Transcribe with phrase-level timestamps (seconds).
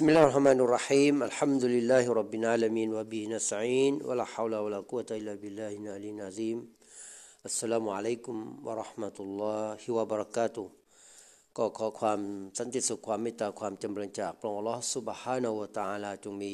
[0.00, 5.36] بسم الله الرحمن الرحيم الحمد لله رب العالمين وبه نستعين ولا حول ولا قوة إلا
[5.36, 6.58] بالله العلي العظيم
[7.44, 10.66] السلام عليكم ورحمة الله وبركاته
[11.56, 12.20] ก็ขอความ
[12.58, 16.52] สันติสุขความเมตตาความจำเริญจากพระองค์อัลลอฮฺสุบฮานาวะตาลาจงมี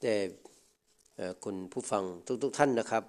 [0.00, 0.16] แด่
[1.44, 2.04] คุณผู้ฟัง
[2.42, 3.04] ทุกๆทท่านนะครับ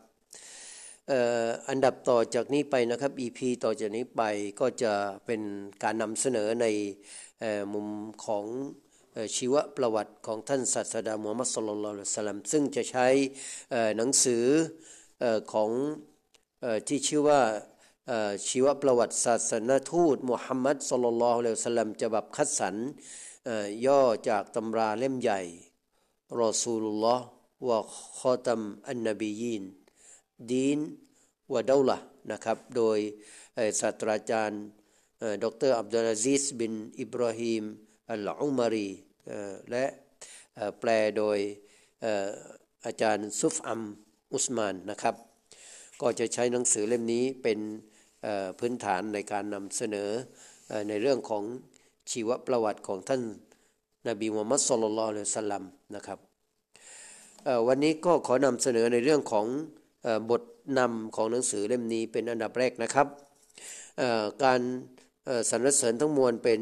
[1.69, 4.21] อันดับต่อจากนี้ไปนะครับ EP ต่อจากนี้ไป
[4.59, 4.93] ก็จะ
[5.25, 5.41] เป็น
[5.83, 6.65] การนำเสนอใน
[7.73, 7.87] มุม
[8.25, 8.45] ของ
[9.36, 13.06] ชีวประวัติของท่านศาสดามูฮัมมัดสุลลัลสลัมซึ่งจะใช้
[13.96, 14.44] หนังสือ
[15.52, 15.70] ของ
[16.88, 17.40] ที่ชื่อว่า
[18.48, 21.08] ชีวประวัติศาสนทูตมุฮัมมัดสุลลั
[21.44, 22.74] ลสลัมจะแบบคัดสรร
[23.86, 25.40] ย่อจากตำราเล่มใหญ่
[26.40, 27.24] รอซูลุลลอฮ์
[27.68, 27.78] วะ
[28.20, 29.64] คอตัมอันนบียีน
[30.50, 30.78] ดีน
[31.52, 31.98] วะดาละ
[32.30, 32.98] นะครับ โดย
[33.80, 34.62] ศาสตราจารย์
[35.44, 37.64] ดรอับดุลอาซิสบินอิบราฮิม
[38.10, 38.88] อัลอุมารี
[39.70, 39.84] และ
[40.80, 41.38] แปลโดย
[42.86, 43.80] อาจารย์ซุฟอัม
[44.34, 45.14] อุสมานนะครับ
[46.00, 47.58] ก็จะใช้หนังสือเล่มนี้เป็น
[48.58, 50.10] พื้นฐานในการนำเสนอ
[50.88, 51.42] ในเรื่องของ
[52.10, 53.22] ชีวประวัติของท่าน
[54.08, 56.18] นบีมุฮัมมัดสุลลัลลสลัมนะครับ
[57.66, 59.46] วันนี้ก็ขอนำเสนอในเรื่องของ
[60.30, 60.42] บท
[60.78, 63.06] นำของหนังสือเล่มนี้เป็นอันดับแรกนะครับ
[64.44, 64.60] การ
[65.50, 66.60] สรรเสริญทั้งมวลเป็น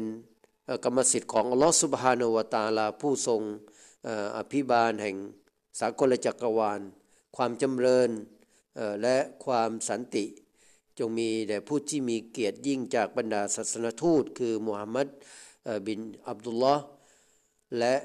[0.83, 3.41] กรรมสิทธิ์ของอัลลอฮฺสุบฮานวตาลาผู้ทรง
[4.37, 5.15] อภิบาลแห่ง
[5.79, 6.81] สากลจักรวาล
[7.35, 8.09] ความจำเริญ
[9.01, 10.25] และความสันติ
[10.99, 15.07] จงมีแด่ผู้ที่มีเกียรติยิ่งจากบรรดาศาสนทูต คือมูฮัมหมัด
[15.87, 16.83] บินอับดุลลอฮ์
[17.77, 17.95] และ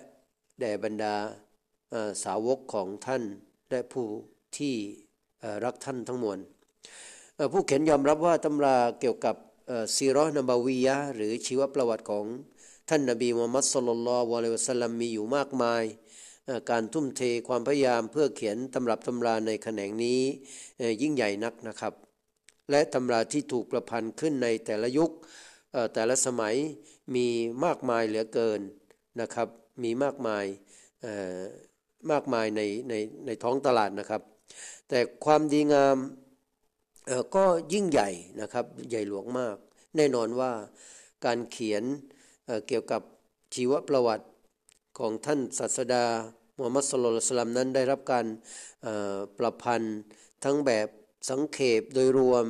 [0.61, 1.15] แด่บรรดา
[2.25, 3.23] สาวกของท่าน
[3.71, 4.07] และผู้
[4.57, 4.75] ที่
[5.65, 6.39] รักท่านทั้งมวล
[7.53, 9.37] ผู้เขียนยอมรับว่าตำราเกี่ยวกับ
[9.97, 12.27] ซีรอนบาวียะหรือชีวประวัติของ
[12.89, 15.85] ท่านนบีมุฮัมมัดสุลลัลวะลัยวะสัลลัมมีอยู่มากมาย
[16.71, 20.21] การทุ่มเทความพยายามเพื่อเขียนตำรับตำราในแขนงนี้
[21.03, 21.93] ยิ่งใหญ่นักนะครับ
[22.71, 25.11] และตำราที่ถูกประพันธ์ขึ้นในแต่ละยุค
[25.95, 26.55] แต่ละสมัย
[27.15, 27.27] มี
[27.65, 28.61] มากมายเหลือเกิน
[29.21, 29.49] นะครับ
[29.83, 30.45] มีมากมาย
[32.11, 32.95] มากมายในใน
[33.27, 34.23] ในท้องตลาดนะครับ
[34.89, 35.97] แต่ความดีงาม
[37.35, 38.09] ก็ยิ่งใหญ่
[38.41, 39.57] นะครับใหญ่หลวงมาก
[39.97, 40.53] แน่นอนว่า
[41.25, 41.83] การเขียน
[42.47, 43.03] เเกี่ยวกับ
[43.55, 44.27] ชีวประวัติ
[44.99, 46.05] ของท่านศาสดา
[46.57, 48.27] มูฮัมมัดสุลลัลสลัมนั้นได้รับการ
[49.39, 49.99] ประพันธ์
[50.45, 50.89] ทั้งแบบ
[51.31, 52.45] สังเขปโดยรวม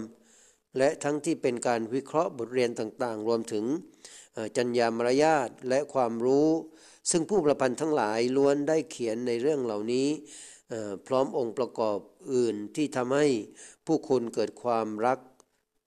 [0.79, 3.65] และทั้งที่เป็นการวิเคราะห์บทเรียนต่างๆ รวมถึง
[4.57, 6.49] จัญญามารยาทและความรู้
[7.11, 10.09] ซึ่งผู้ประพันธ์ทั้งหลายล้วนได้เขียนในเรื่องเหล่านี้
[11.07, 11.99] พร้อมองค์ประกอบ
[12.35, 13.27] อื่นที่ทำให้
[13.89, 15.19] ผู้คนเกิดความรัก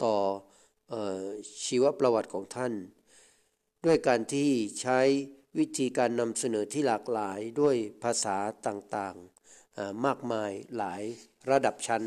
[0.03, 0.15] ต่อ
[0.93, 0.95] อ
[1.65, 2.73] ชีวประวัติของท่าน
[3.85, 4.49] ด้วยการที่
[4.81, 4.99] ใช้
[5.57, 11.01] วิธีการนำเสนอที่หลากหลายด้วยภาษาต่างๆมากมายหลาย
[11.51, 12.03] ระดับชั้น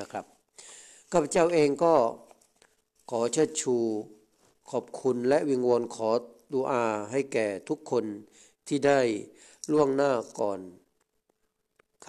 [0.00, 0.24] นะครับ
[1.12, 1.94] ข้าพเจ้าเองก็
[3.10, 3.76] ขอเชิดชู
[4.70, 6.10] ขอบคุณและวิงวอนขอ
[6.52, 8.04] ดูอาให้แก่ทุกคน
[8.68, 9.00] ที่ได้
[9.72, 10.60] ล่วงหน้าก่อน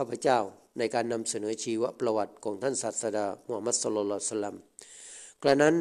[0.02, 0.40] ข้าพเจ้า
[0.78, 4.56] ในการนำเสนอชีวประวัติของท่านศาสดามูฮัมมัดสุลลัลสลัม
[5.42, 5.76] กระนั้น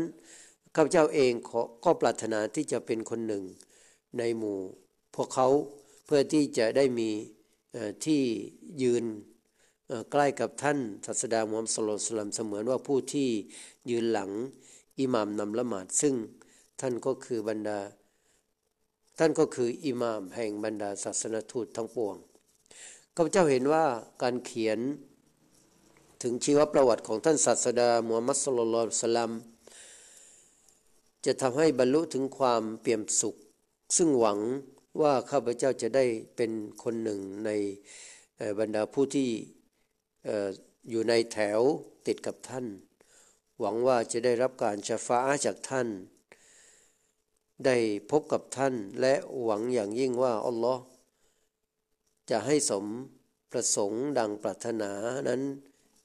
[0.74, 1.32] ข้าพเจ้าเอง
[1.84, 3.42] ก็ปรารถนาที่จะเป็นคนหนึ่ง
[4.18, 4.58] ในหมู่
[5.14, 5.48] พวกเขา
[6.06, 7.10] เพื่อที่จะได้มี
[8.04, 8.22] ที่
[8.82, 9.04] ยืน
[10.10, 13.28] ใกล้กับท่านศาสดามูฮัมมัดสุลลัลสลัมเสมือนว่าผู้ที่
[13.90, 14.30] ยืนหลัง
[15.00, 16.14] อิหมามนำละหมาดซึ่ง
[16.80, 17.78] ท่านก็คือบรรดา
[19.18, 22.18] ท่านก็คืออิหมามแห่งบรรดาศาสนทูตทั้งปวง
[23.20, 23.84] ข้าพเจ้าเห็นว่า
[24.22, 24.78] การเขียน
[26.22, 29.32] ถึงชีวประวัติของท่านศาสดามูฮัมมัดสุลลัลสลัม
[31.26, 33.36] จะทำให้บรรลุถึงความเปี่ยมสุข
[33.96, 34.38] ซึ่งหวัง
[35.00, 36.04] ว่าข้าพเจ้าจะได้
[36.36, 37.50] เป็นคนหนึ่งใน
[38.58, 39.28] บรรดาผู้ที่
[40.90, 41.60] อยู่ในแถว
[42.06, 42.66] ติดกับท่าน
[43.60, 45.88] หวังว่าจะได้รับการชฟ้าจากท่าน
[47.64, 47.76] ได้
[48.10, 50.82] พบกับท่านและหวังอย่างยิ่งว่าอัลลอฮ์
[52.30, 52.84] จะให้สม
[53.52, 54.92] ประสงค์ดังปรารถนา
[55.28, 55.42] นั้น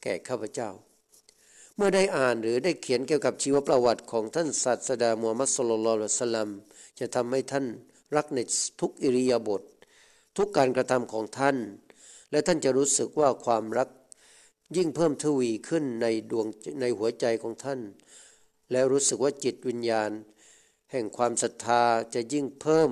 [0.04, 0.70] แก่ข้าพเจ้า
[1.76, 6.50] เมื่อได้อ่านหรือได้เขียนเกี่ยวกับชีวประวัติของท่านศาสดามูฮัมมัดสุลลัลสลัม
[7.00, 7.66] จะทำให้ท่าน
[8.16, 8.40] รักใน
[8.82, 9.62] ทุกอิริยาบถ
[10.38, 11.58] ทุกการกระทำของท่าน
[12.32, 13.90] และท่านจะรู้สึกว่าความรัก
[14.76, 16.48] ยิ่งเพิ่มทวีขึ้นในดวง
[16.82, 17.80] ในหัวใจของท่าน
[18.72, 20.12] แล้วรู้สึกว่าจิตวิญญาณ
[20.92, 21.84] แห่งความศรัทธา
[22.14, 22.92] จะยิ่งเพิ่ม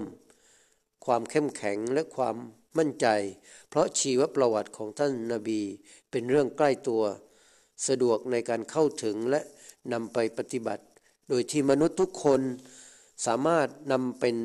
[1.05, 2.35] ความเข้มแข็งและความ
[2.77, 3.07] มั่นใจ
[3.69, 5.61] เพราะชีวประวัติของท่านนาบี
[6.11, 7.03] เป็นเรื่องใกล้ตัว
[7.87, 9.41] สะดวกในการเข้าถึงและ
[9.93, 10.83] นำไปปฏิบัติ
[11.29, 12.41] โดยที่มนุษย์ทุกคน
[13.25, 14.35] สามารถนำเป็น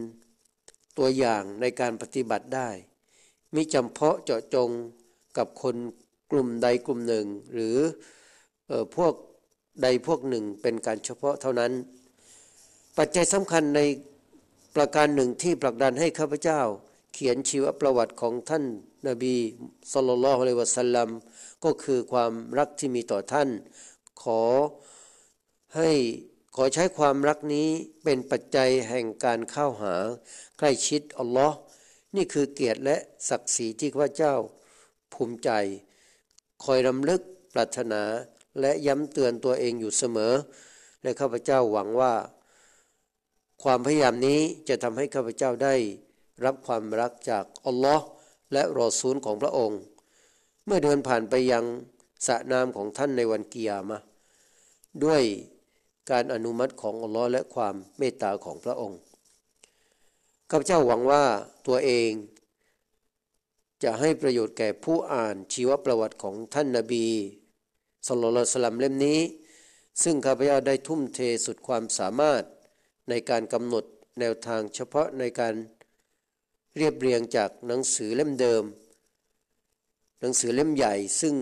[0.98, 2.68] ตัวอย่างในการปฏิบัติได้
[3.54, 4.70] มิจำเพาะเจาะจง
[5.38, 5.76] กับคน
[6.30, 7.76] กลุ่มใดกลุ่มหนึ่ง หรือ
[8.70, 9.12] ออพวก
[9.82, 11.72] ใดพวกหนึ่งเป็นการเฉพาะเท่านั้น
[12.98, 13.80] ปัจจัยสำคัญใน
[14.76, 16.60] ประการหนึ่งที่ผลักดันให้ข้าพเจ้า
[17.18, 18.64] เขียนชีวประวัติของท่าน
[19.08, 19.34] นบี
[19.92, 21.08] สุลต่านละฮ์อะลัยวะสัลลัม
[21.64, 23.48] ก็คือความรักที่มีต่อท่าน
[24.22, 24.42] ขอ
[25.76, 25.90] ให้
[26.56, 27.68] ขอใช้ความรักนี้
[28.04, 29.94] เป็นปัจจัยแห่งการเข้าหา
[30.58, 31.56] ใกล้ชิดอัลลอฮ์
[32.16, 32.96] นี่คือเกียรติและ
[33.28, 34.34] ศักดิ์ศรีที่ข้าเจ้า
[35.12, 35.50] ภูมิใจ
[36.64, 37.20] คอยรำลึก
[37.54, 38.02] ปรารถนา
[38.60, 40.34] และย้ำเตือนตัวเองอยู่เสมอ
[41.02, 42.14] และข้าพเจ้าหวังว่า
[43.62, 45.76] ความพยายามนี้จะทำให้ข้าพเจ้าได้
[46.44, 48.04] รับความรักจากอัลลอฮ์
[48.52, 49.80] และรอซูลของพระองค์
[50.66, 51.64] เมื่อเดินผ่านไปยัง
[52.26, 53.98] สระน้ำของท่านในวันกิยามะ
[55.04, 55.22] ด้วย
[56.10, 58.98] การอนุมัติของอัลลอฮ์และความเมตตาของพระองค์
[60.50, 61.24] ข้าพเจ้าหวังว่า
[61.66, 62.10] ตัวเอง
[63.82, 67.06] จะให้ประโยชน์แก่ผู้อ่านชีวประวัติของท่านนาบี
[68.06, 69.20] สลลสลัมเล่มนี้
[70.02, 72.42] ซึ่งข้าพเจ้าได้ทุ่มเทสุดความสามารถ
[73.08, 73.84] ในการกำหนด
[74.20, 75.54] แนวทางเฉพาะในการ
[76.78, 78.64] เรียบเรียงจากหนังสือเล่มเดิม
[80.20, 81.34] หนังสือเล่มใหญ่ซึ่ง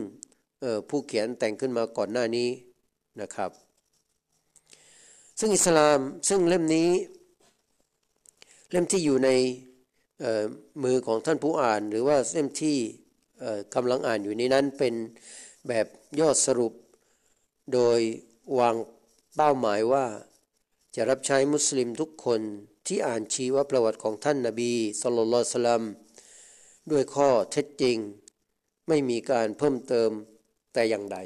[0.89, 2.49] ผู้เขียนแต่งขึ้นมาก่อนหน้านี้
[3.21, 3.51] นะครับ
[5.39, 5.99] ซึ่งอิสลาม
[6.29, 6.91] ซึ่งเล่มนี้
[8.71, 9.31] เล่มที่อยู่ใน
[10.83, 12.77] มือของท่านผู้อ่าน หรือว่าเล่มที่
[13.75, 14.95] กำลังอ่านอยู่นี้นั้นเป็น
[15.69, 15.87] แบบ
[16.21, 16.73] ยอดสรุป
[17.73, 18.01] โดย
[18.59, 18.75] วาง
[19.37, 20.05] เป้าหมายว่า
[20.97, 22.41] จะรับใช้มุสลิมทุกคน
[22.87, 25.85] ที่อ่านชีวประวัติของท่านนาบีสุลต่านสลัม
[26.91, 27.97] ด้วยข้อเท็จจริง
[28.89, 30.11] ไม่มีการเพิ่มเติม
[30.73, 31.19] แต่อย่างใด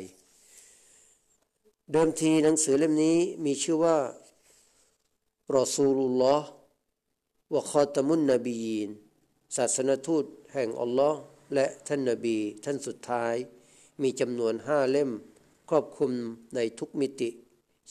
[1.92, 3.98] เดิมทีหนังสือเล่มนี้มีชื่อว่า
[5.56, 6.48] รอซูลุลลอฮ์
[7.54, 8.90] วะคอตมุนนบียีน
[9.56, 11.20] ศาสนทูตแห่งอัลลอฮ์
[11.54, 13.34] และท่านนบี ท่านสุดท้าย
[14.02, 15.10] มีจำนวนห้าเล่ม
[15.68, 16.12] ครอบคลุม
[16.54, 17.30] ในทุกมิติ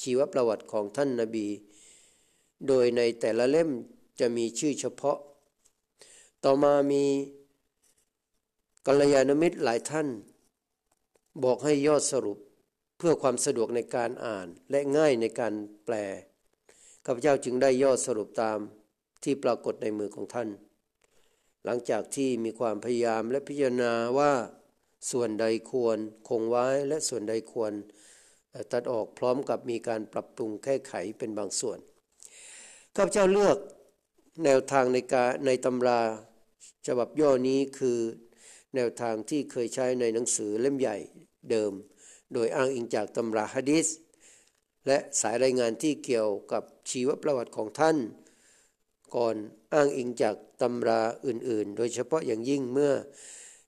[0.01, 1.47] ชีวประวัติของท่านนบี
[2.67, 3.69] โดยในแต่ละเล่ม
[4.19, 5.17] จะมีชื่อเฉพาะ
[6.43, 7.03] ต่อมามี
[8.85, 10.07] กัลยาณมิตรหลายท่าน
[11.43, 12.37] บอกให้ยอดสรุป
[12.97, 15.53] เพื่อความสะดวกในการอ่านและง่ายในการ
[15.85, 15.95] แปล
[17.05, 18.59] ข้าพเจ้าจึงได้ยอดสรุปตาม
[19.23, 20.49] ที่ปรากฏในมือของท่าน
[21.65, 24.33] หลังจากที่มีความพยายามและพิจารณาว่า
[25.11, 25.97] ส่วนใดควร
[26.29, 27.73] คงไว้และส่วนใดควร
[28.71, 31.79] ตัดออกพร้อมกับมีการปรับปรุงแก้ไขเป็นบางส่วน
[32.95, 33.57] ข้าพเจ้าเลือก
[34.43, 36.01] แนวทางในการในตำรา
[36.87, 37.99] ฉบับย่อนี้คือ
[38.75, 40.97] แนวทางที่เคยใช้ในหนังสือเล่มใหญ่
[41.49, 41.73] เดิม
[42.33, 43.87] โดยอ้างอิงจากตำราฮะดิษ
[44.87, 47.97] และสายรายงานที่เกี่ยวกับชีวประวัติของท่าน
[49.15, 49.35] ก่อน
[49.73, 52.93] อ้างอิงจากตำราอื่นๆ โดยเฉพาะอย่างยิ่งเมื่อ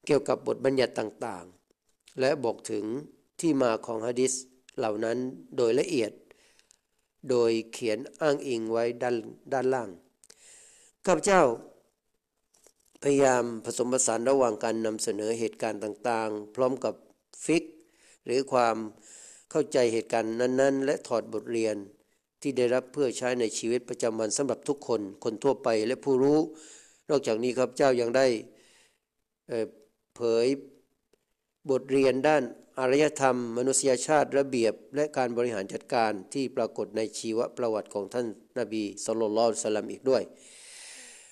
[0.05, 2.85] เกี่ยวกับบทบัญญัติต่างๆ และบอกถึง
[3.39, 4.33] ที่มาของฮะดิษ
[4.79, 5.17] เหล่านั้น
[5.57, 6.12] โดยละเอียด
[7.29, 9.15] โดยเขียนอ้างอิงไว้ด้าน
[9.53, 9.89] ด้านล่าง
[11.05, 11.41] ข้าพเจ้า
[13.03, 16.93] พยายามผสมผสานระหว่างการนำเสนอเหตุการณ์ต่างๆ พร้อมกับ
[17.45, 17.63] ฟิก
[18.25, 18.77] หรือความ
[19.51, 21.75] เข้าใจเหตุการณ์นั้น ๆ และถอดบทเรียน
[22.41, 26.39] ที่ได้รับเพื่อใช้ในชีวิตประจำวันสำหรับทุกคน คนทั่วไปและผู้รู้
[27.09, 28.27] นอกจากนี้ครับเจ้ายังได้
[30.15, 30.48] เผย
[31.69, 32.43] บทเรียนด้าน
[32.79, 38.27] อารยธรรม มนุษยชาติระเบียบ และการบริหารจัดการที่ปรากฏในชีวประวัติของท่าน
[38.59, 40.24] นาบีสุลต่านสลัมอีกด้วย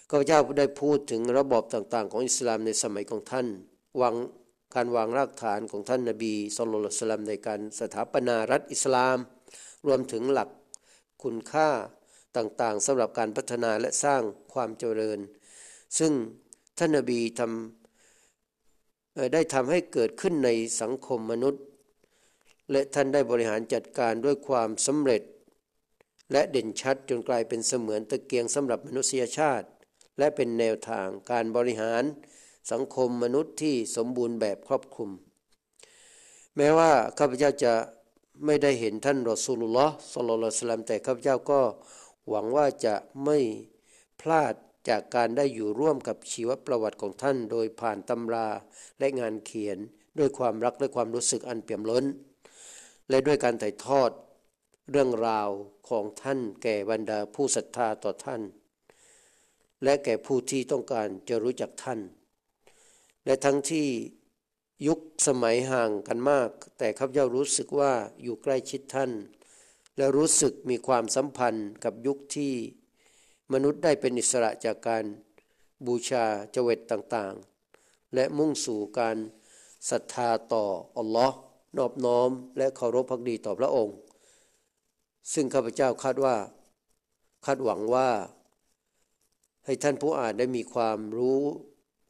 [0.10, 3.48] ข้าพเจ้าได้พูดถึงระบอบต่างๆ ของอิสลามในสมัยของท่าน
[4.02, 4.16] วาง
[4.76, 9.18] การวางรากฐานของท่านนาบีสุลต่านสลัมในการสถาปนารัฐอิสลาม
[9.88, 10.50] รวมถึงหลัก
[11.24, 11.70] คุณค่า
[12.38, 14.22] ต่างๆสำหรับการพัฒนาและสร้าง
[14.54, 15.20] ความเจริญ
[16.00, 16.12] ซึ่ง
[16.78, 17.87] ท่านนบีทำ
[19.34, 20.50] ได้ทำให้เกิดขึ้นใน
[20.82, 21.64] สังคมมนุษย์
[22.72, 25.22] และท่านได้บริหารจัดการด้วยความสำเร็จ
[26.32, 29.68] และเด่นชัดจนกลายเป็นเสมือนตะเกียงสำหรับมนุษยชาติ
[30.18, 32.04] และเป็นแนวทางการบริหาร
[32.72, 35.10] สังคมมนุษย์ที่สมบูรณ์แบบครอบคลุม
[36.58, 37.74] แม้ว่าข้าพเจ้าจะ
[38.46, 41.62] ไม่ได้เห็นท่านรอสูลุลลอฮ์สัลลัลสลามแต่ข้าพเจ้าก็
[42.30, 43.38] หวังว่าจะไม่
[44.22, 44.54] พลาด
[44.90, 48.48] จากการได้อยู่ร่วมกับชีวประวัติของท่าน โดยผ่านตำรา
[49.00, 49.78] และงานเขียน
[50.18, 52.06] ด้วยความรักและความรู้สึกอันเปี่ยมล้น
[53.10, 54.12] และด้วยการถ่ายทอด
[54.92, 55.50] เรื่องราว
[55.90, 58.42] ของท่านแก่บรรดาผู้ศรัทธาต่อท่าน
[59.84, 62.00] และแก่ผู้ที่ต้องการจะรู้จักท่าน
[63.26, 63.88] และทั้งที่
[64.88, 69.12] ยุคสมัยห่างกันมาก แต่ข้าพเจ้ารู้สึกว่าอยู่ใกล้ชิดท่าน
[69.98, 72.54] และรู้สึกมีความสัมพันธ์กับยุคที่
[73.54, 75.04] มนุษย์ได้เป็นอิสระจากการ
[75.86, 79.18] บูชาเจวิตต่างๆ และมุ่งสู่การ
[79.90, 80.66] ศรัทธาต่อ
[80.98, 81.38] อัลลอฮ์
[81.78, 83.96] นอบน้อมและเคารพพักดีต่อพระองค์
[85.34, 86.36] ซึ่งข้าพเจ้าคาดว่า
[87.46, 88.10] คาดหวังว่า
[89.66, 91.42] ให้ท่านผู้อ่านได้มีความรู้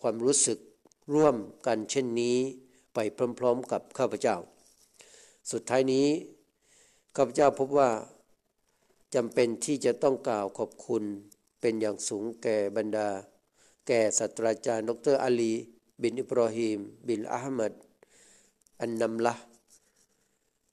[0.02, 0.60] ความรู้สึก
[1.14, 1.36] ร่วม
[1.68, 2.38] กันเช่นนี้
[2.94, 3.00] ไป
[3.40, 4.38] พร้อมๆกับข้าพเจ้า
[5.52, 6.08] สุดท้ายนี้
[7.16, 7.90] ข้าพเจ้าพบว่า
[9.16, 11.04] จำเป็นที่จะต้องกล่าวขอบคุณ
[11.62, 13.10] เป็นอย่างสูงแก่บรรดา
[13.88, 15.54] แก่ศาสตราจารย์ ดรอาลี
[16.02, 17.74] บินอิบรอฮีมบินอามัด
[18.80, 19.36] อันนำละ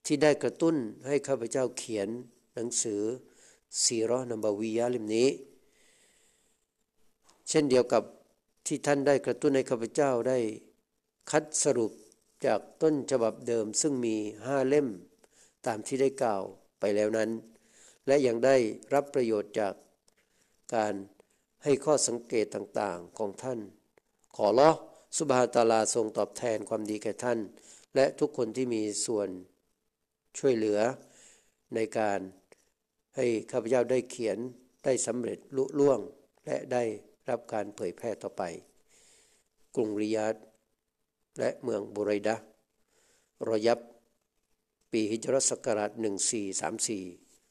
[0.05, 0.77] ที่ได้กระตุ้น
[1.07, 2.09] ให้ข้าพเจ้าเขียน
[2.55, 3.03] หนังสือ
[3.83, 5.29] ซีรอนัมบาวียาลิมนี้
[7.49, 8.03] เช่นเดียวกับ
[8.67, 10.39] ที่ท่านได้กระตุ้นให้ข้าพเจ้าได้
[11.31, 11.93] คัดสรุป
[12.47, 14.89] จากต้นฉบับเดิมซึ่งมีห้าเล่ม
[15.67, 16.43] ตามที่ได้กล่าว
[16.81, 17.31] ไปแล้วนั้น
[18.07, 18.57] และยังได้
[18.95, 19.75] รับประโยชน์จาก
[20.75, 20.95] การ
[21.65, 23.61] ให้ข้อสังเกตต่างๆของท่าน
[24.37, 24.71] ขอละ
[25.19, 27.39] สุบฮาตาลาทรงตอบแทนความดีแก่ท่าน
[27.95, 29.29] และทุกคนที่มีส่วน
[30.39, 30.81] ช่วยเหลือ
[31.75, 32.21] ในการ
[33.17, 34.39] ให้ข้าพเจ้าได้เขียน
[34.85, 36.01] ได้สำเร็จลุล่วง
[36.47, 36.83] และได้
[37.29, 38.43] รับการเผยแพร่ต่อไป
[39.75, 40.35] กรุงริยาด
[41.39, 42.37] และเมืองบุรัยดะ
[43.49, 43.79] รอยับ
[44.91, 47.24] ปีฮิจรัสศักราช1434